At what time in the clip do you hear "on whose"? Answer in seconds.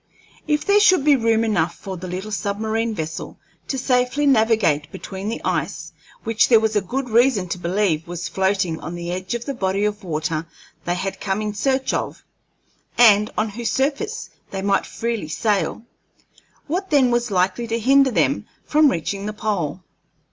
13.37-13.69